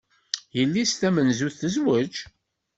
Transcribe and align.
Yelli-s 0.57 0.93
tamenzut 0.95 1.55
tezweǧ. 1.59 2.15